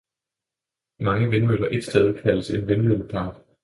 Mange 0.99 1.29
vindmøller 1.29 1.67
et 1.71 1.83
sted 1.83 2.21
kaldes 2.21 2.49
en 2.49 2.67
vindmøllepark. 2.67 3.35